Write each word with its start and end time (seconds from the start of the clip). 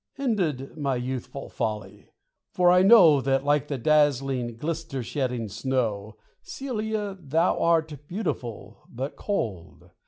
Ended 0.17 0.75
my 0.77 0.95
youthful 0.95 1.47
folly! 1.47 2.09
for 2.53 2.71
I 2.71 2.81
know 2.81 3.21
That, 3.21 3.45
like 3.45 3.67
the 3.67 3.77
dazzling, 3.77 4.57
glister 4.57 5.03
shedding 5.03 5.47
snow, 5.47 6.17
Celia, 6.41 7.15
thou 7.21 7.59
art 7.59 7.95
beautiful, 8.07 8.81
but 8.89 9.15
cold. 9.15 9.91